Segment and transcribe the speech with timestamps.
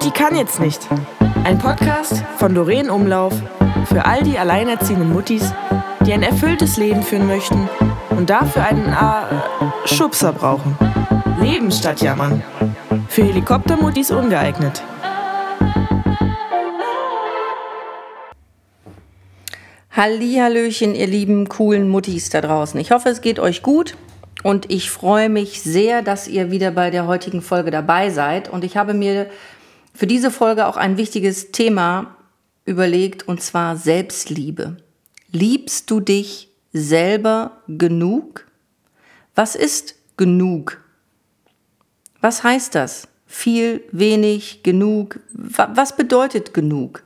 [0.00, 0.88] Mutti kann jetzt nicht.
[1.44, 3.34] Ein Podcast von Doreen Umlauf
[3.84, 5.52] für all die alleinerziehenden Muttis,
[6.06, 7.68] die ein erfülltes Leben führen möchten
[8.08, 10.74] und dafür einen äh, Schubser brauchen.
[11.38, 12.42] Leben statt Jammern.
[13.08, 14.82] Für Helikoptermuttis ungeeignet.
[19.90, 22.80] Hallihallöchen, ihr lieben coolen Muttis da draußen.
[22.80, 23.98] Ich hoffe, es geht euch gut
[24.42, 28.48] und ich freue mich sehr, dass ihr wieder bei der heutigen Folge dabei seid.
[28.48, 29.26] Und ich habe mir
[29.94, 32.16] für diese Folge auch ein wichtiges Thema
[32.64, 34.76] überlegt, und zwar Selbstliebe.
[35.32, 38.46] Liebst du dich selber genug?
[39.34, 40.80] Was ist genug?
[42.20, 43.08] Was heißt das?
[43.26, 45.20] Viel, wenig, genug?
[45.32, 47.02] Was bedeutet genug?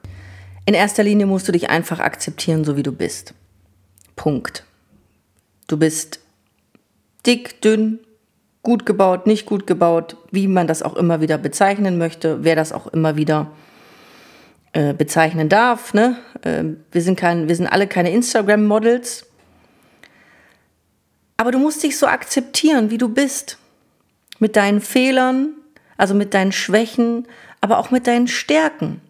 [0.66, 3.34] In erster Linie musst du dich einfach akzeptieren, so wie du bist.
[4.16, 4.64] Punkt.
[5.66, 6.20] Du bist
[7.26, 7.98] dick, dünn,
[8.64, 12.72] gut gebaut, nicht gut gebaut, wie man das auch immer wieder bezeichnen möchte, wer das
[12.72, 13.52] auch immer wieder
[14.72, 15.94] äh, bezeichnen darf.
[15.94, 16.16] Ne?
[16.42, 19.26] Äh, wir, sind kein, wir sind alle keine Instagram-Models.
[21.36, 23.58] Aber du musst dich so akzeptieren, wie du bist.
[24.40, 25.50] Mit deinen Fehlern,
[25.96, 27.28] also mit deinen Schwächen,
[27.60, 29.00] aber auch mit deinen Stärken.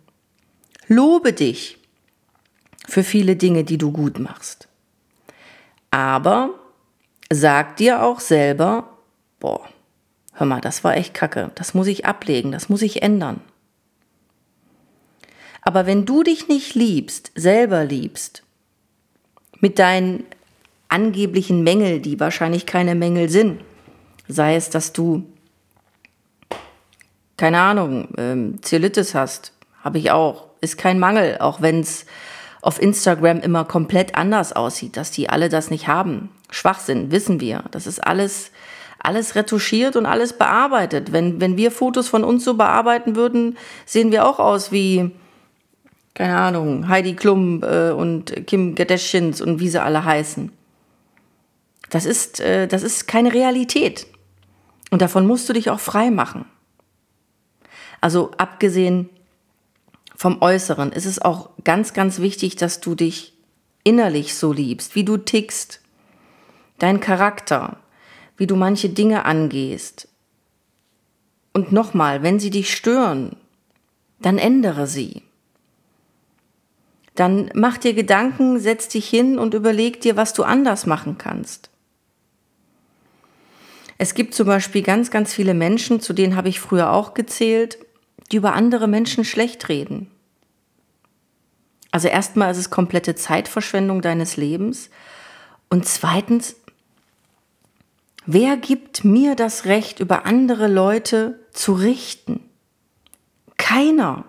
[0.89, 1.79] Lobe dich
[2.87, 4.69] für viele Dinge, die du gut machst.
[5.91, 6.51] Aber
[7.31, 8.94] sag dir auch selber,
[9.45, 9.69] boah,
[10.33, 13.43] hör mal, das war echt kacke, das muss ich ablegen, das muss ich ändern.
[15.61, 18.43] Aber wenn du dich nicht liebst, selber liebst,
[19.61, 20.25] mit deinen
[20.89, 23.61] angeblichen Mängel, die wahrscheinlich keine Mängel sind,
[24.27, 25.27] sei es, dass du,
[27.37, 32.07] keine Ahnung, ähm, Zellitis hast, habe ich auch, ist kein Mangel, auch wenn es
[32.63, 36.31] auf Instagram immer komplett anders aussieht, dass die alle das nicht haben.
[36.49, 37.65] Schwachsinn, wissen wir.
[37.73, 38.51] Das ist alles,
[39.05, 41.13] alles retuschiert und alles bearbeitet.
[41.13, 45.11] Wenn, wenn wir Fotos von uns so bearbeiten würden, sehen wir auch aus wie,
[46.15, 50.51] keine Ahnung, Heidi Klum äh, und Kim Kardashians und wie sie alle heißen.
[51.91, 54.07] Das ist, äh, das ist keine Realität.
[54.91, 56.47] Und davon musst du dich auch frei machen.
[58.01, 59.11] Also abgesehen
[60.17, 63.35] vom Äußeren ist es auch ganz, ganz wichtig, dass du dich
[63.83, 65.81] innerlich so liebst, wie du tickst,
[66.79, 67.77] dein Charakter,
[68.37, 70.09] wie du manche Dinge angehst.
[71.53, 73.37] Und nochmal, wenn sie dich stören,
[74.21, 75.23] dann ändere sie.
[77.15, 81.71] Dann mach dir Gedanken, setz dich hin und überleg dir, was du anders machen kannst.
[83.99, 87.79] Es gibt zum Beispiel ganz, ganz viele Menschen, zu denen habe ich früher auch gezählt,
[88.33, 90.11] die über andere Menschen schlecht reden.
[91.93, 94.91] Also erstmal ist es komplette Zeitverschwendung deines Lebens.
[95.69, 96.57] Und zweitens
[98.27, 102.41] Wer gibt mir das Recht, über andere Leute zu richten?
[103.59, 104.25] Keiner.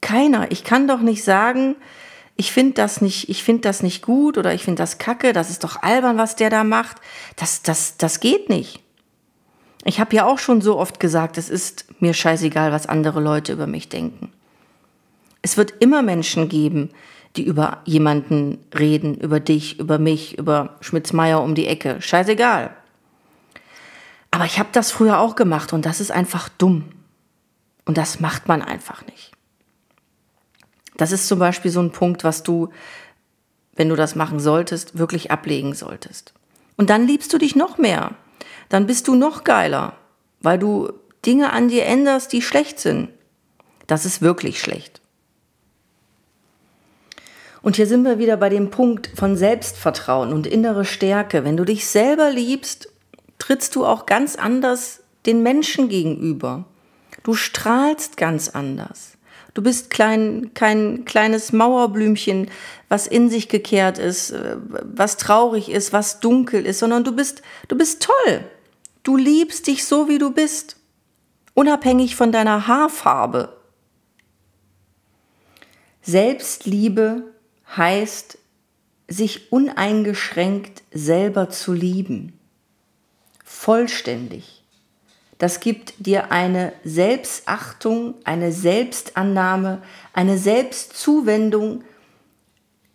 [0.00, 0.50] Keiner.
[0.52, 1.76] Ich kann doch nicht sagen,
[2.36, 3.28] ich finde das nicht,
[3.64, 6.64] das nicht gut oder ich finde das kacke, das ist doch albern, was der da
[6.64, 6.98] macht.
[7.36, 8.80] Das, das, das geht nicht.
[9.84, 13.52] Ich habe ja auch schon so oft gesagt, es ist mir scheißegal, was andere Leute
[13.52, 14.32] über mich denken.
[15.42, 16.90] Es wird immer Menschen geben,
[17.36, 22.00] die über jemanden reden, über dich, über mich, über Schmitz-Meier um die Ecke.
[22.00, 22.74] Scheißegal.
[24.30, 26.84] Aber ich habe das früher auch gemacht und das ist einfach dumm.
[27.84, 29.32] Und das macht man einfach nicht.
[30.96, 32.70] Das ist zum Beispiel so ein Punkt, was du,
[33.74, 36.34] wenn du das machen solltest, wirklich ablegen solltest.
[36.76, 38.12] Und dann liebst du dich noch mehr.
[38.68, 39.94] Dann bist du noch geiler,
[40.40, 40.92] weil du
[41.26, 43.10] Dinge an dir änderst, die schlecht sind.
[43.86, 45.00] Das ist wirklich schlecht.
[47.64, 51.44] Und hier sind wir wieder bei dem Punkt von Selbstvertrauen und innere Stärke.
[51.44, 52.92] Wenn du dich selber liebst,
[53.38, 56.66] trittst du auch ganz anders den Menschen gegenüber.
[57.22, 59.16] Du strahlst ganz anders.
[59.54, 62.50] Du bist klein, kein kleines Mauerblümchen,
[62.90, 67.40] was in sich gekehrt ist, äh, was traurig ist, was dunkel ist, sondern du bist,
[67.68, 68.44] du bist toll.
[69.04, 70.76] Du liebst dich so, wie du bist.
[71.54, 73.56] Unabhängig von deiner Haarfarbe.
[76.02, 77.32] Selbstliebe
[77.76, 78.38] heißt,
[79.08, 82.38] sich uneingeschränkt selber zu lieben.
[83.44, 84.62] Vollständig.
[85.38, 89.82] Das gibt dir eine Selbstachtung, eine Selbstannahme,
[90.12, 91.84] eine Selbstzuwendung,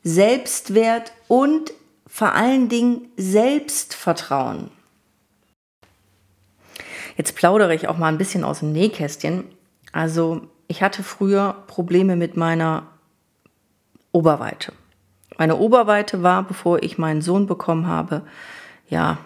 [0.03, 1.73] Selbstwert und
[2.07, 4.71] vor allen Dingen Selbstvertrauen.
[7.17, 9.43] Jetzt plaudere ich auch mal ein bisschen aus dem Nähkästchen.
[9.91, 12.87] Also ich hatte früher Probleme mit meiner
[14.11, 14.73] Oberweite.
[15.37, 18.23] Meine Oberweite war, bevor ich meinen Sohn bekommen habe,
[18.89, 19.19] ja,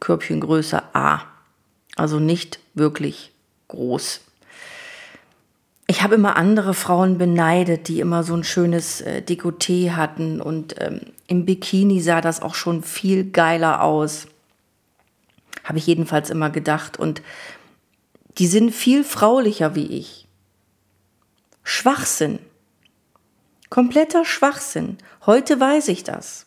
[0.00, 1.22] Körbchengröße A.
[1.96, 3.32] Also nicht wirklich
[3.68, 4.20] groß.
[5.86, 10.74] ich habe immer andere Frauen beneidet, die immer so ein schönes äh, Dekolleté hatten und
[10.80, 14.26] ähm, im Bikini sah das auch schon viel geiler aus.
[15.64, 16.98] Habe ich jedenfalls immer gedacht.
[16.98, 17.22] Und
[18.38, 20.26] die sind viel fraulicher wie ich.
[21.62, 22.38] Schwachsinn.
[23.70, 24.98] Kompletter Schwachsinn.
[25.26, 26.44] Heute weiß ich das.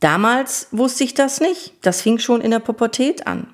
[0.00, 1.74] Damals wusste ich das nicht.
[1.82, 3.48] Das fing schon in der Pubertät an.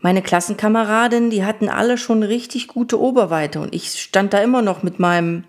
[0.00, 4.82] Meine Klassenkameradinnen, die hatten alle schon richtig gute Oberweite und ich stand da immer noch
[4.82, 5.44] mit meinem,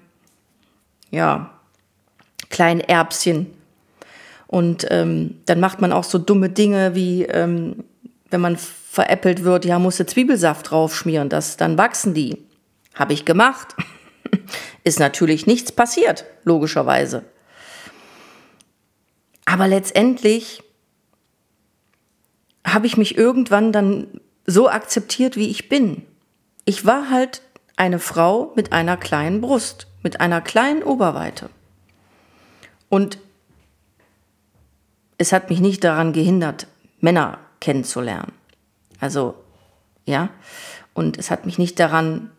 [1.10, 1.52] ja,
[2.50, 3.48] kleinen Erbschen.
[4.48, 7.86] Und ähm, dann macht man auch so dumme Dinge wie, ähm,
[8.30, 12.38] wenn man veräppelt wird, ja, musste Zwiebelsaft draufschmieren, das, dann wachsen die.
[12.94, 13.76] Habe ich gemacht.
[14.84, 17.24] Ist natürlich nichts passiert, logischerweise.
[19.46, 20.64] Aber letztendlich
[22.66, 26.06] habe ich mich irgendwann dann so akzeptiert, wie ich bin.
[26.66, 27.42] Ich war halt
[27.76, 31.50] eine Frau mit einer kleinen Brust, mit einer kleinen Oberweite.
[32.90, 33.18] Und
[35.18, 36.68] es hat mich nicht daran gehindert,
[37.00, 38.34] Männer kennenzulernen.
[39.00, 39.36] Also,
[40.06, 40.30] ja.
[40.94, 42.32] Und es hat mich nicht daran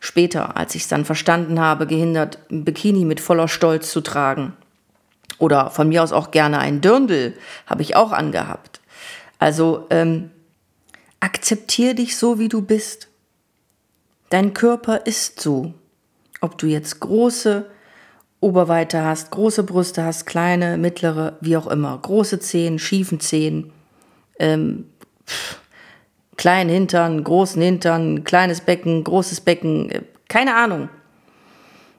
[0.00, 4.54] später, als ich es dann verstanden habe, gehindert, ein Bikini mit voller Stolz zu tragen.
[5.38, 7.34] Oder von mir aus auch gerne ein Dirndl
[7.66, 8.80] habe ich auch angehabt.
[9.38, 10.30] Also ähm,
[11.20, 13.08] Akzeptier dich so, wie du bist.
[14.30, 15.74] Dein Körper ist so.
[16.40, 17.66] Ob du jetzt große
[18.40, 23.70] Oberweite hast, große Brüste hast, kleine, mittlere, wie auch immer, große Zehen, schiefen Zehen,
[24.38, 24.86] ähm,
[26.40, 30.88] kleinen Hintern, großen Hintern, kleines Becken, großes Becken, äh, keine Ahnung.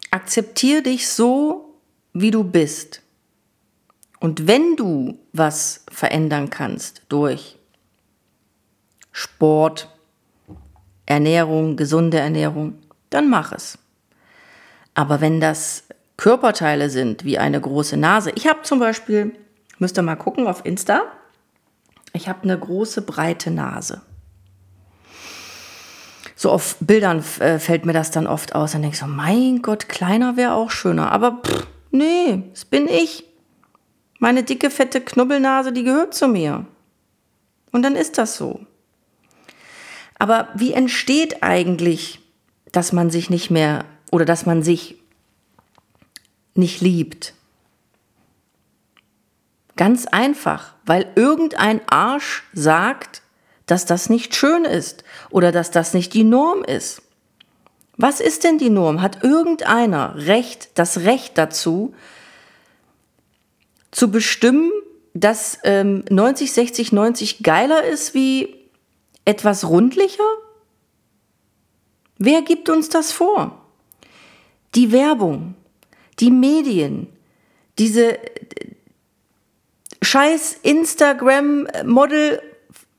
[0.10, 1.76] Akzeptier dich so,
[2.14, 3.04] wie du bist.
[4.20, 7.60] Und wenn du was verändern kannst durch
[9.12, 9.90] Sport,
[11.06, 12.80] Ernährung, gesunde Ernährung,
[13.12, 13.78] dann mach es.
[14.96, 15.84] Aber wenn das
[16.18, 19.36] Körperteile sind, wie eine große Nase, ich habe zum Beispiel,
[19.78, 21.04] müsst ihr mal gucken auf Insta,
[22.14, 24.02] ich habe eine große, breite Nase.
[26.42, 28.72] So auf Bildern äh, fällt mir das dann oft aus.
[28.72, 31.12] Dann denke ich so, mein Gott, kleiner wäre auch schöner.
[31.12, 33.26] Aber pff, nee, das bin ich.
[34.18, 36.66] Meine dicke, fette Knubbelnase, die gehört zu mir.
[37.72, 38.60] Und dann ist das so.
[40.18, 42.22] Aber wie entsteht eigentlich,
[42.72, 44.96] dass man sich nicht mehr oder dass man sich
[46.56, 47.36] nicht liebt?
[49.76, 53.22] Ganz einfach, weil irgendein Arsch sagt,
[53.72, 57.04] dass das nicht schön ist oder dass das nicht die Norm ist.
[57.96, 59.02] Was ist denn die Norm?
[59.02, 61.96] Hat irgendeiner Recht, das Recht dazu,
[63.92, 64.70] zu bestimmen,
[65.14, 68.56] dass ähm, 90, 60, 90 geiler ist wie
[69.24, 70.30] etwas rundlicher?
[72.18, 73.66] Wer gibt uns das vor?
[74.76, 75.56] Die Werbung,
[76.20, 77.08] die Medien,
[77.80, 78.20] diese
[80.02, 80.60] scheiß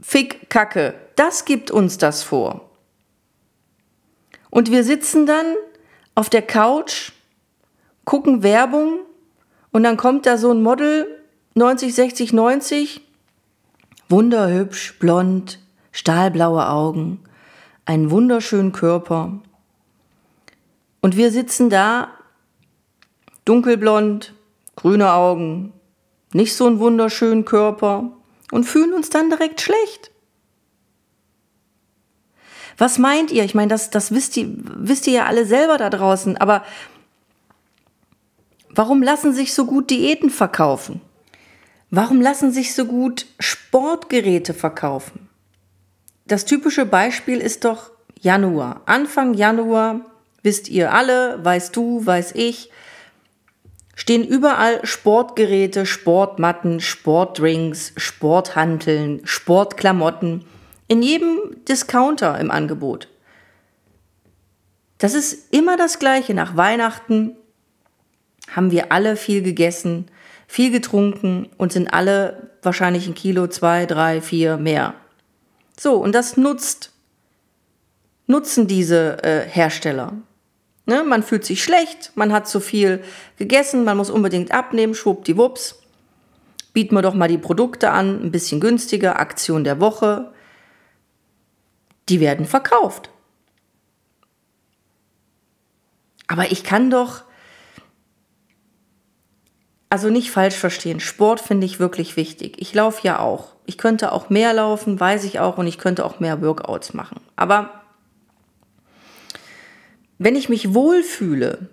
[0.03, 2.69] Instagram-Model-Fick-Kacke, das gibt uns das vor.
[4.51, 5.55] Und wir sitzen dann
[6.15, 7.13] auf der Couch,
[8.05, 9.01] gucken Werbung
[9.71, 11.07] und dann kommt da so ein Model
[11.55, 13.01] 90, 60, 90,
[14.09, 15.59] wunderhübsch, blond,
[15.91, 17.21] stahlblaue Augen,
[17.87, 19.41] einen wunderschönen Körper.
[21.01, 22.09] Und wir sitzen da,
[23.45, 24.35] dunkelblond,
[24.77, 25.73] grüne Augen,
[26.33, 28.13] nicht so einen wunderschönen Körper
[28.53, 30.13] und fühlen uns dann direkt schlecht.
[32.79, 33.43] Was meint ihr?
[33.43, 36.65] Ich meine, das, das wisst, ihr, wisst ihr ja alle selber da draußen, aber
[38.71, 41.01] warum lassen sich so gut Diäten verkaufen?
[41.91, 45.29] Warum lassen sich so gut Sportgeräte verkaufen?
[46.33, 47.91] das typische Beispiel ist doch
[48.21, 48.81] Januar.
[48.87, 50.01] Anfang Januar,
[50.43, 52.71] wisst ihr alle, weißt du, weiß ich,
[53.95, 60.45] stehen überall Sportgeräte, Sportmatten, Sportdrinks, Sporthanteln, Sportklamotten
[60.89, 63.09] in jedem Discounter im Angebot.
[64.99, 66.33] Das ist immer das Gleiche.
[66.35, 67.37] Nach Weihnachten
[68.51, 70.07] haben wir alle viel gegessen,
[70.47, 74.95] viel getrunken und sind alle wahrscheinlich ein Kilo, zwei, drei, vier mehr.
[75.79, 76.93] So, und das nutzt,
[78.27, 80.13] nutzen diese äh, Hersteller.
[80.87, 81.05] Ne?
[81.05, 83.03] Man fühlt sich schlecht, man hat zu viel
[83.37, 85.81] gegessen, man muss unbedingt abnehmen, schwuppdiwupps.
[86.73, 90.33] Bieten wir doch mal die Produkte an, ein bisschen günstiger, Aktion der Woche.
[92.09, 93.11] Die werden verkauft.
[96.27, 97.25] Aber ich kann doch,
[99.91, 102.57] also nicht falsch verstehen, Sport finde ich wirklich wichtig.
[102.59, 103.53] Ich laufe ja auch.
[103.67, 107.21] Ich könnte auch mehr laufen, weiß ich auch, und ich könnte auch mehr Workouts machen.
[107.37, 107.82] Aber
[110.25, 111.69] wenn ich mich wohlfühle,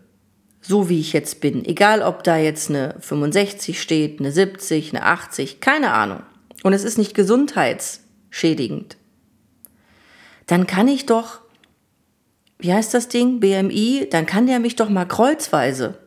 [0.61, 5.05] so wie ich jetzt bin, egal ob da jetzt eine 65 steht, eine 70, eine
[5.05, 6.23] 80, keine Ahnung,
[6.63, 8.97] und es ist nicht gesundheitsschädigend,
[10.47, 11.41] dann kann ich doch,
[12.57, 15.97] wie heißt das Ding, BMI, dann kann der mich doch mal kreuzweise.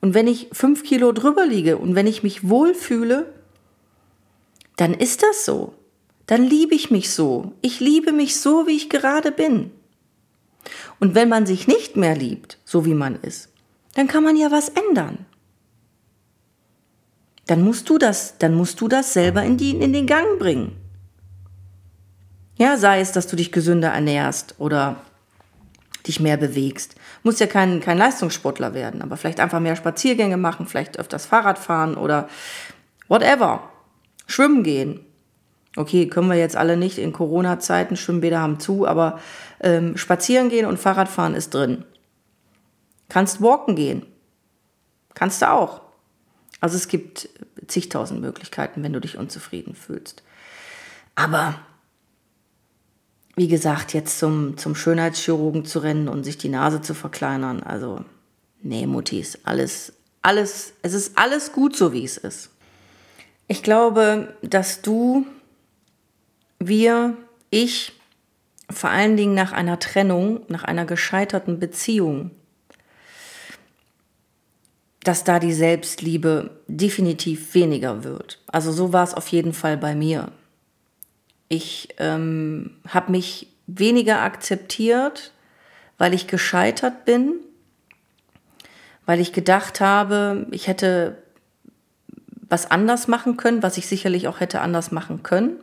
[0.00, 3.32] Und wenn ich fünf Kilo drüber liege und wenn ich mich wohlfühle,
[4.76, 5.72] dann ist das so.
[6.26, 7.52] Dann liebe ich mich so.
[7.62, 9.70] Ich liebe mich so, wie ich gerade bin.
[11.00, 13.50] Und wenn man sich nicht mehr liebt, so wie man ist,
[13.94, 15.26] dann kann man ja was ändern.
[17.46, 20.76] Dann musst du das, dann musst du das selber in, die, in den Gang bringen.
[22.56, 24.96] Ja, sei es, dass du dich gesünder ernährst oder
[26.06, 26.94] dich mehr bewegst.
[27.22, 31.58] Muss ja kein, kein Leistungssportler werden, aber vielleicht einfach mehr Spaziergänge machen, vielleicht öfters Fahrrad
[31.58, 32.28] fahren oder
[33.08, 33.68] whatever.
[34.26, 35.00] Schwimmen gehen.
[35.76, 39.20] Okay, können wir jetzt alle nicht in Corona-Zeiten, Schwimmbäder haben zu, aber
[39.60, 41.84] ähm, spazieren gehen und Fahrradfahren ist drin.
[43.08, 44.06] Kannst walken gehen.
[45.14, 45.82] Kannst du auch.
[46.60, 47.28] Also es gibt
[47.66, 50.22] zigtausend Möglichkeiten, wenn du dich unzufrieden fühlst.
[51.14, 51.54] Aber
[53.36, 58.04] wie gesagt, jetzt zum, zum Schönheitschirurgen zu rennen und sich die Nase zu verkleinern, also
[58.62, 59.92] nee, Muttis, alles,
[60.22, 62.50] alles, es ist alles gut so, wie es ist.
[63.46, 65.26] Ich glaube, dass du,
[66.58, 67.16] wir,
[67.50, 67.92] ich,
[68.70, 72.30] vor allen Dingen nach einer Trennung, nach einer gescheiterten Beziehung,
[75.00, 78.40] dass da die Selbstliebe definitiv weniger wird.
[78.48, 80.32] Also so war es auf jeden Fall bei mir.
[81.48, 85.32] Ich ähm, habe mich weniger akzeptiert,
[85.96, 87.34] weil ich gescheitert bin,
[89.06, 91.22] weil ich gedacht habe, ich hätte
[92.48, 95.60] was anders machen können, was ich sicherlich auch hätte anders machen können.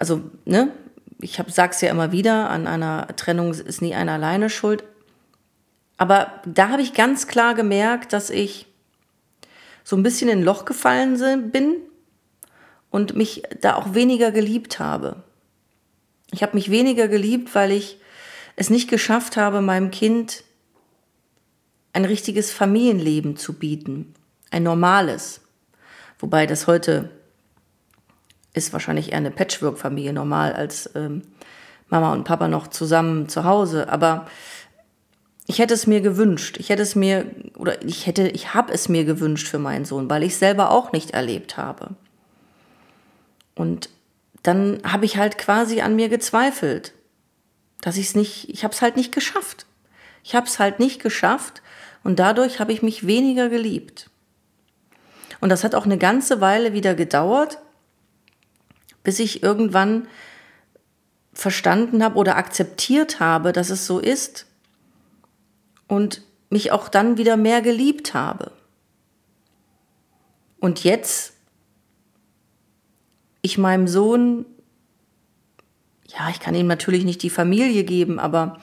[0.00, 0.72] Also, ne,
[1.20, 4.82] ich hab, sag's ja immer wieder, an einer Trennung ist nie einer alleine schuld.
[5.98, 8.66] Aber da habe ich ganz klar gemerkt, dass ich
[9.84, 11.76] so ein bisschen in ein Loch gefallen bin
[12.88, 15.22] und mich da auch weniger geliebt habe.
[16.32, 17.98] Ich habe mich weniger geliebt, weil ich
[18.56, 20.44] es nicht geschafft habe, meinem Kind
[21.92, 24.14] ein richtiges Familienleben zu bieten,
[24.50, 25.42] ein normales.
[26.18, 27.10] Wobei das heute
[28.52, 31.22] ist wahrscheinlich eher eine Patchwork-Familie normal als ähm,
[31.88, 33.88] Mama und Papa noch zusammen zu Hause.
[33.88, 34.26] Aber
[35.46, 36.56] ich hätte es mir gewünscht.
[36.58, 37.26] Ich hätte es mir
[37.56, 40.92] oder ich hätte, ich habe es mir gewünscht für meinen Sohn, weil ich selber auch
[40.92, 41.90] nicht erlebt habe.
[43.54, 43.90] Und
[44.42, 46.92] dann habe ich halt quasi an mir gezweifelt,
[47.80, 49.66] dass ich es nicht, ich habe es halt nicht geschafft.
[50.22, 51.62] Ich habe es halt nicht geschafft
[52.04, 54.10] und dadurch habe ich mich weniger geliebt.
[55.40, 57.58] Und das hat auch eine ganze Weile wieder gedauert,
[59.02, 60.08] bis ich irgendwann
[61.32, 64.46] verstanden habe oder akzeptiert habe, dass es so ist
[65.86, 68.52] und mich auch dann wieder mehr geliebt habe.
[70.58, 71.34] Und jetzt
[73.42, 74.44] ich meinem Sohn,
[76.06, 78.58] ja, ich kann ihm natürlich nicht die Familie geben, aber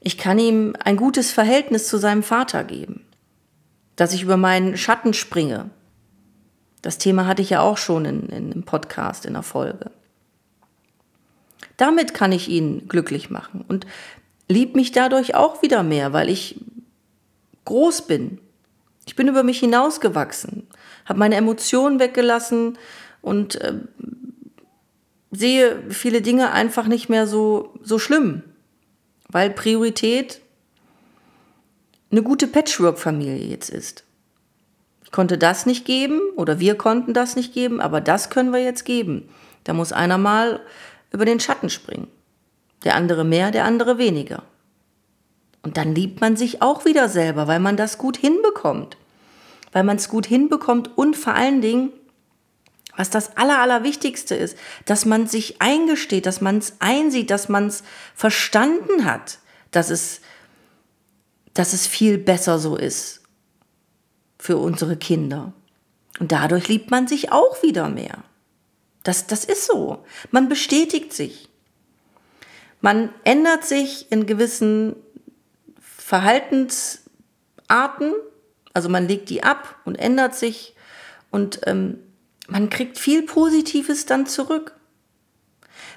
[0.00, 3.04] ich kann ihm ein gutes Verhältnis zu seinem Vater geben.
[3.96, 5.70] Dass ich über meinen Schatten springe.
[6.82, 9.90] Das Thema hatte ich ja auch schon in, in einem Podcast, in der Folge.
[11.76, 13.86] Damit kann ich ihn glücklich machen und
[14.48, 16.60] lieb mich dadurch auch wieder mehr, weil ich
[17.64, 18.38] groß bin.
[19.06, 20.66] Ich bin über mich hinausgewachsen,
[21.06, 22.76] habe meine Emotionen weggelassen,
[23.22, 23.74] und äh,
[25.30, 28.42] sehe viele Dinge einfach nicht mehr so, so schlimm,
[29.28, 30.40] weil Priorität
[32.10, 34.04] eine gute Patchwork-Familie jetzt ist.
[35.10, 38.84] Konnte das nicht geben oder wir konnten das nicht geben, aber das können wir jetzt
[38.84, 39.28] geben.
[39.64, 40.60] Da muss einer mal
[41.10, 42.08] über den Schatten springen.
[42.84, 44.44] Der andere mehr, der andere weniger.
[45.62, 48.96] Und dann liebt man sich auch wieder selber, weil man das gut hinbekommt.
[49.72, 51.90] Weil man es gut hinbekommt und vor allen Dingen,
[52.96, 57.66] was das Aller, Allerwichtigste ist, dass man sich eingesteht, dass man es einsieht, dass man
[57.66, 57.82] es
[58.14, 59.38] verstanden hat,
[59.70, 60.20] dass es,
[61.52, 63.19] dass es viel besser so ist
[64.40, 65.52] für unsere Kinder.
[66.18, 68.24] Und dadurch liebt man sich auch wieder mehr.
[69.02, 70.04] Das, das ist so.
[70.30, 71.48] Man bestätigt sich.
[72.80, 74.96] Man ändert sich in gewissen
[75.80, 77.04] Verhaltensarten,
[78.72, 80.74] also man legt die ab und ändert sich
[81.30, 81.98] und ähm,
[82.48, 84.74] man kriegt viel Positives dann zurück.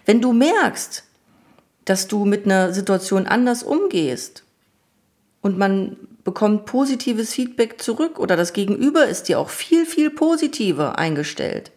[0.05, 1.05] Wenn du merkst,
[1.85, 4.43] dass du mit einer Situation anders umgehst
[5.41, 10.97] und man bekommt positives Feedback zurück oder das Gegenüber ist dir auch viel, viel positiver
[10.97, 11.71] eingestellt,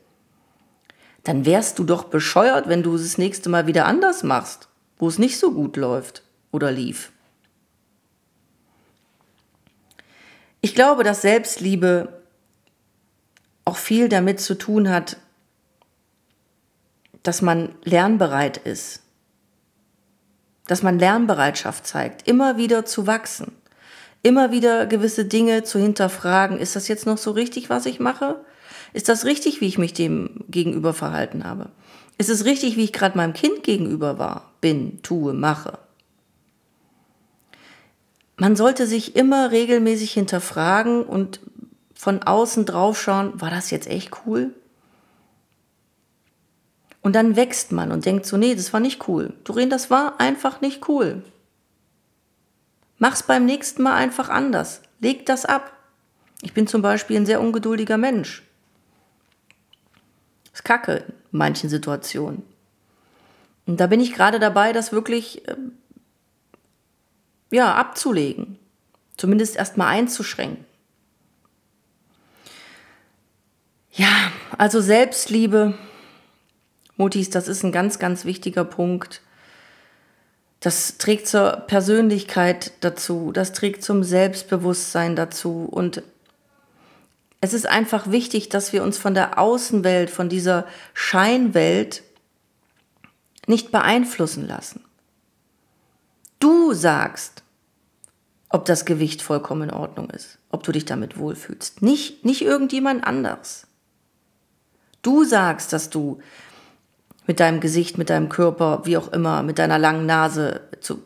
[1.25, 5.09] dann wärst du doch bescheuert, wenn du es das nächste Mal wieder anders machst, wo
[5.09, 6.23] es nicht so gut läuft
[6.53, 7.11] oder lief.
[10.61, 12.23] Ich glaube, dass Selbstliebe
[13.65, 15.17] auch viel damit zu tun hat,
[17.25, 19.03] dass man lernbereit ist,
[20.69, 23.53] dass man Lernbereitschaft zeigt, immer wieder zu wachsen,
[24.23, 26.59] immer wieder gewisse Dinge zu hinterfragen.
[26.59, 28.41] Ist das jetzt noch so richtig, was ich mache?
[28.93, 31.71] Ist das richtig, wie ich mich dem gegenüber verhalten habe?
[32.19, 35.79] Ist es richtig, wie ich gerade meinem Kind gegenüber war, bin, tue, mache?
[38.37, 41.41] Man sollte sich immer regelmäßig hinterfragen und
[41.95, 44.55] von außen draufschauen, war das jetzt echt cool?
[47.01, 49.33] Und dann wächst man und denkt so, nee, das war nicht cool.
[49.45, 51.23] Doreen, das war einfach nicht cool.
[52.99, 54.83] Mach's beim nächsten Mal einfach anders.
[55.01, 55.73] Leg das ab.
[56.43, 58.43] Ich bin zum Beispiel ein sehr ungeduldiger Mensch.
[60.45, 62.43] Das ist kacke in manchen Situationen.
[63.67, 65.57] Und da bin ich gerade dabei, das wirklich äh,
[67.51, 68.59] ja, abzulegen.
[69.17, 70.65] Zumindest erstmal einzuschränken.
[73.93, 75.75] Ja, also Selbstliebe,
[76.97, 79.23] Mutis, das ist ein ganz, ganz wichtiger Punkt.
[80.67, 86.03] Das trägt zur Persönlichkeit dazu, das trägt zum Selbstbewusstsein dazu und
[87.41, 92.03] es ist einfach wichtig, dass wir uns von der Außenwelt, von dieser Scheinwelt
[93.47, 94.83] nicht beeinflussen lassen.
[96.41, 97.45] Du sagst,
[98.49, 101.81] ob das Gewicht vollkommen in Ordnung ist, ob du dich damit wohlfühlst.
[101.81, 103.69] Nicht, nicht irgendjemand anders.
[105.03, 106.21] Du sagst, dass du
[107.27, 111.03] mit deinem Gesicht, mit deinem Körper, wie auch immer, mit deiner langen Nase zu,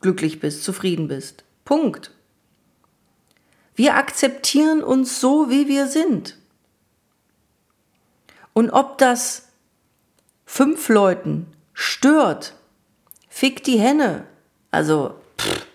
[0.00, 1.44] glücklich bist, zufrieden bist.
[1.64, 2.12] Punkt.
[3.74, 6.38] Wir akzeptieren uns so, wie wir sind.
[8.54, 9.48] Und ob das
[10.46, 12.54] fünf Leuten stört,
[13.28, 14.24] fick die Henne.
[14.70, 15.66] Also, pff,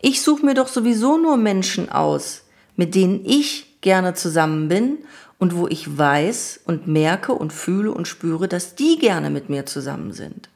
[0.00, 2.42] ich suche mir doch sowieso nur Menschen aus,
[2.74, 4.98] mit denen ich gerne zusammen bin
[5.38, 9.66] und wo ich weiß und merke und fühle und spüre, dass die gerne mit mir
[9.66, 10.48] zusammen sind.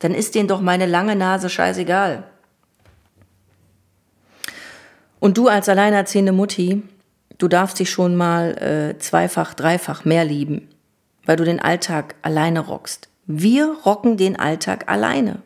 [0.00, 2.24] Dann ist denen doch meine lange Nase scheißegal.
[5.20, 6.82] Und du als alleinerziehende Mutti,
[7.36, 10.68] du darfst dich schon mal äh, zweifach, dreifach mehr lieben,
[11.26, 13.08] weil du den Alltag alleine rockst.
[13.26, 15.42] Wir rocken den Alltag alleine.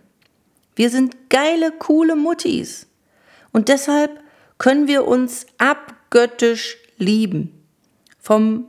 [0.77, 2.87] Wir sind geile, coole Muttis.
[3.53, 4.21] Und deshalb
[4.59, 7.64] können wir uns abgöttisch lieben.
[8.25, 8.65] Vom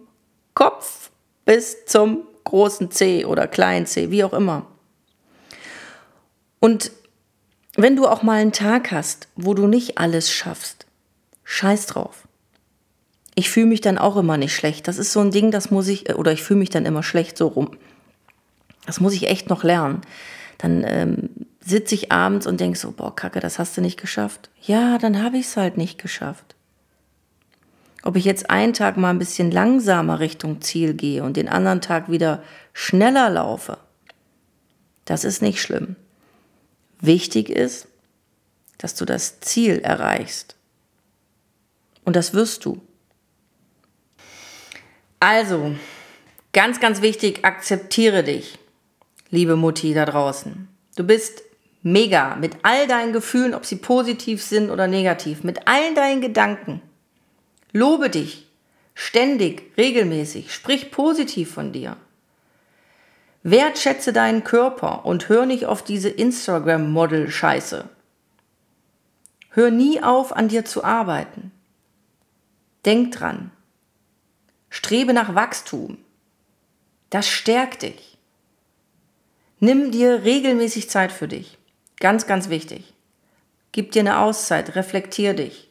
[0.54, 1.12] Kopf
[1.46, 4.68] bis zum großen C oder kleinen C, wie auch immer.
[6.60, 6.92] Und
[7.78, 10.86] wenn du auch mal einen Tag hast, wo du nicht alles schaffst,
[11.46, 12.28] Scheiß drauf.
[13.34, 14.90] Ich fühle mich dann auch immer nicht schlecht.
[14.90, 17.38] Das ist so ein Ding, das muss ich, oder ich fühle mich dann immer schlecht
[17.38, 17.78] so rum.
[18.86, 20.02] Das muss ich echt noch lernen.
[20.58, 21.30] Dann ähm,
[21.62, 24.50] sitze ich abends und denke so, boah, Kacke, das hast du nicht geschafft.
[24.62, 26.55] Ja, dann habe ich es halt nicht geschafft.
[28.06, 31.82] Ob ich jetzt einen Tag mal ein bisschen langsamer Richtung Ziel gehe und den anderen
[31.82, 33.80] Tag wieder schneller laufe,
[35.06, 35.96] das ist nicht schlimm.
[37.02, 37.88] Wichtig ist,
[38.78, 40.56] dass du das Ziel erreichst.
[42.04, 42.80] Und das wirst du.
[45.20, 45.76] Also,
[46.54, 48.60] ganz, ganz wichtig, akzeptiere dich,
[49.32, 50.68] liebe Mutti da draußen.
[50.96, 51.42] Du bist
[51.82, 56.84] mega mit all deinen Gefühlen, ob sie positiv sind oder negativ, mit all deinen Gedanken.
[57.76, 58.48] Lobe dich
[58.94, 61.98] ständig, regelmäßig, sprich positiv von dir.
[63.44, 67.90] Wertschätze deinen Körper und hör nicht auf diese Instagram-Model-Scheiße.
[69.50, 71.52] Hör nie auf, an dir zu arbeiten.
[72.86, 73.52] Denk dran.
[74.70, 75.98] Strebe nach Wachstum.
[77.10, 78.18] Das stärkt dich.
[79.60, 81.58] Nimm dir regelmäßig Zeit für dich.
[82.00, 82.94] Ganz, ganz wichtig.
[83.74, 85.65] Gib dir eine Auszeit, reflektier dich.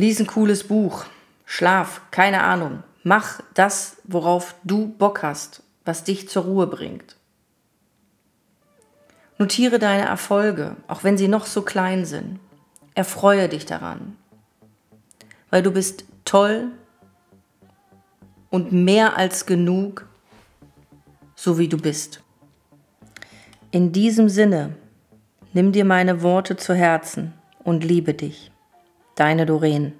[0.00, 1.04] Lies ein cooles Buch.
[1.44, 2.82] Schlaf, keine Ahnung.
[3.02, 7.16] Mach das, worauf du Bock hast, was dich zur Ruhe bringt.
[9.38, 12.40] Notiere deine Erfolge, auch wenn sie noch so klein sind.
[12.94, 14.16] Erfreue dich daran
[15.50, 16.70] weil du bist toll
[18.48, 20.08] und mehr als genug,
[21.34, 22.22] so wie du bist.
[23.72, 24.76] In diesem Sinne,
[25.52, 28.50] nimm dir meine Worte zu Herzen und liebe dich.
[29.20, 29.99] Deine Doreen.